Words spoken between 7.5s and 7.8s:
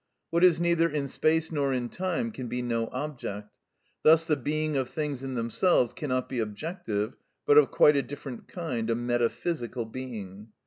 of